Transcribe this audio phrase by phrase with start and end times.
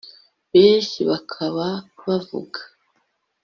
[0.53, 1.67] Benshi bakaba
[2.07, 2.59] bavuga